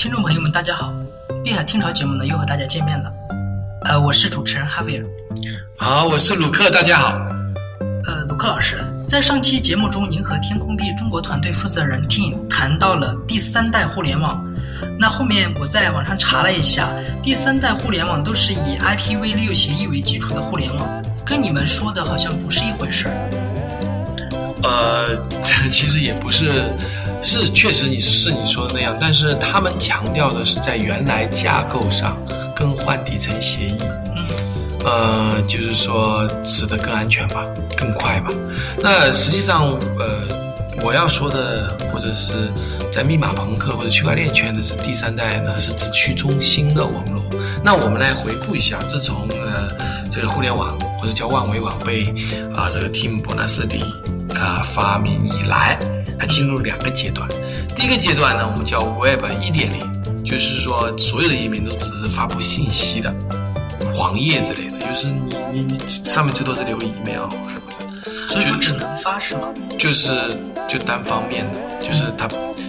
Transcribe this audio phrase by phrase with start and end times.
[0.00, 0.94] 听众朋友们，大家好！
[1.44, 3.12] 碧海听潮节目呢又和大家见面了。
[3.84, 5.04] 呃，我是主持人哈维尔。
[5.76, 7.10] 好，我是鲁克，大家好。
[8.06, 14.42] 呃，鲁克老师，在上期节目中，您和天空币中国团队负责人 Tim 谈到了第三代互联网。
[14.98, 16.88] 那后面我在网上查了一下，
[17.22, 23.12] 第三代互联网都是以 IPv6 协议为基础的互联网，跟你们说的好像不是一回事儿。
[24.62, 25.14] 呃，
[25.44, 26.70] 这 其实也不是，
[27.22, 32.16] 是确实你是你说的那样，但是他们强调的是在原来架构上
[32.54, 33.78] 更换底层协议，
[34.16, 34.26] 嗯，
[34.84, 37.44] 呃，就是说使得更安全吧，
[37.76, 38.30] 更快吧。
[38.82, 40.26] 那实际上，呃，
[40.82, 42.32] 我要说的，或者是
[42.90, 47.22] 在密码朋克或者区块链圈的是第三代呢，是指去中心的网络。
[47.62, 49.68] 那我们来回顾一下，自从呃
[50.10, 52.04] 这个互联网或者叫万维网被
[52.54, 53.82] 啊这个蒂姆伯纳斯里。
[54.32, 55.78] 啊，发明以来，
[56.18, 57.28] 它进入两个阶段。
[57.76, 63.12] 第一个阶段呢，我们叫 Web 一点零，就是说所有的页面都只是发布信息的，
[63.92, 67.60] 黄页之类的，就是你你上面最多是留 email 什么
[68.04, 69.52] 的，所以说只能发是吗？
[69.78, 70.14] 就是
[70.66, 72.26] 就单方面的，就是它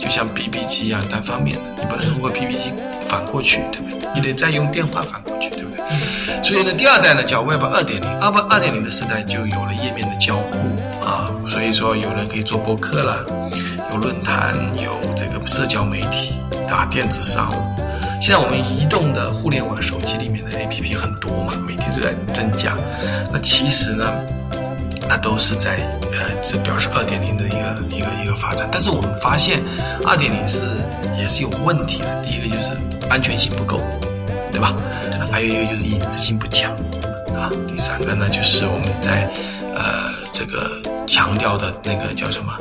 [0.00, 2.72] 就像 BB 机一样单方面的，你不能通过 BB 机
[3.12, 4.08] 反过去，对不对？
[4.14, 6.42] 你得再用电话反过去，对不对？
[6.42, 10.58] 所以呢，第二代呢叫 Web 二点零，Web 二点零的时代就有了页面的交互。
[11.06, 13.26] 啊，所以说有人可以做博客了，
[13.90, 16.36] 有论坛，有这个社交媒体，
[16.70, 17.54] 啊，电子商务。
[18.18, 22.74] 现在我们移动的互联网手机里面的 APP 很多嘛，每天都在增加。
[23.30, 24.10] 那其实呢，
[25.08, 25.76] 那都是在
[26.12, 28.68] 呃，这表示二点零的一个一个一个发展。
[28.70, 29.62] 但是我们发现，
[30.06, 30.62] 二点零是
[31.18, 32.22] 也是有问题的。
[32.22, 32.70] 第一个就是
[33.08, 33.80] 安全性不够，
[34.50, 34.74] 对吧？
[35.30, 36.72] 还有一个就是隐私性不强，
[37.34, 37.50] 啊。
[37.66, 39.30] 第三个呢，就是我们在
[39.74, 40.80] 呃这个。
[41.04, 42.56] 强调的那个叫什么？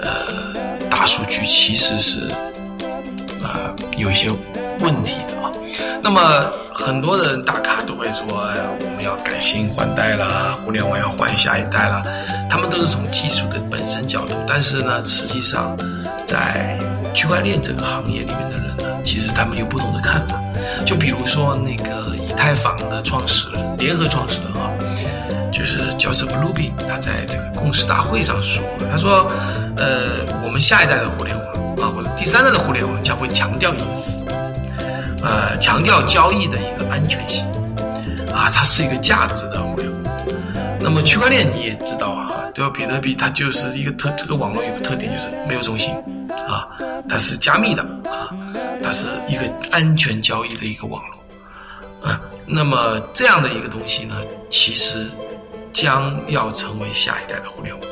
[0.00, 0.52] 呃，
[0.88, 2.30] 大数据其实是
[3.42, 4.28] 呃有一些
[4.80, 5.50] 问题的啊。
[6.02, 6.20] 那么
[6.78, 12.02] 很多人大咖都会说，我们要改新换代了，互联网要换下一代了。
[12.48, 15.76] 他们都是从技术的本身角度，但是呢，实际上
[16.26, 16.78] 在
[17.14, 20.40] 区块链这个行业里面的人呢，其实他们有不同的看法。
[20.84, 24.70] 就比如说那个以太坊的创始人，联合创始人啊。
[25.52, 28.62] 就是 Joseph Lubin，他在这个共识大会上说，
[28.92, 29.26] 他说，
[29.78, 31.46] 呃，我们下一代的互联网
[31.78, 34.18] 啊，或者第三代的互联网将会强调隐私，
[35.58, 37.44] 强调交易的一个安全性，
[38.32, 40.02] 啊，它是一个价值的互联网。
[40.80, 42.70] 那么区块链你也知道啊，对吧？
[42.74, 45.94] 比特币它就是一个特，这个网络有个特点就是没有中心，
[46.48, 46.68] 啊，
[47.08, 48.30] 它是加密的啊，
[48.82, 54.14] 它是一个安全交易的一个网络，啊，那么这样的一个东西呢，
[54.50, 55.06] 其实。
[55.72, 57.86] 将要成为下一代的互联网，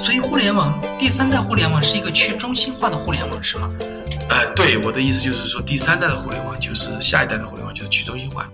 [0.00, 3.70] 所以互联网第三代互联网是一个去中心化的互联网，是吗？
[4.68, 8.46] 对，我的意思就是说，第三代的互联网就是下一代的互联网，就是去中心化。